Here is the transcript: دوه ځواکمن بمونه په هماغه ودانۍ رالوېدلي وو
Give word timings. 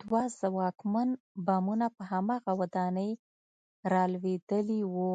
دوه 0.00 0.22
ځواکمن 0.38 1.08
بمونه 1.46 1.86
په 1.96 2.02
هماغه 2.10 2.52
ودانۍ 2.60 3.10
رالوېدلي 3.92 4.80
وو 4.94 5.14